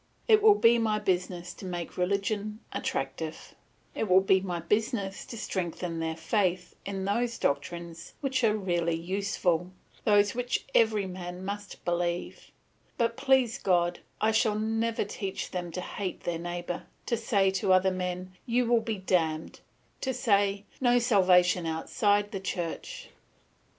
[0.27, 3.53] It will be my business to make religion attractive;
[3.93, 8.95] it will be my business to strengthen their faith in those doctrines which are really
[8.95, 9.69] useful,
[10.03, 12.49] those which every man must believe;
[12.97, 17.71] but, please God, I shall never teach them to hate their neighbour, to say to
[17.71, 19.59] other men, You will be damned;
[20.01, 23.09] to say, No salvation outside the Church.